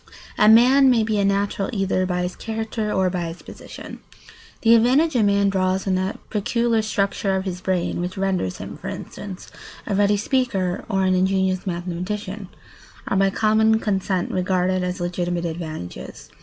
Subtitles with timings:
[0.35, 3.99] A man may be a natural either by his character or by his position.
[4.61, 8.77] The advantages a man draws from that peculiar structure of his brain which renders him,
[8.77, 9.51] for instance,
[9.85, 12.49] a ready speaker or an ingenious mathematician,
[13.07, 16.29] are by common consent regarded as legitimate advantages.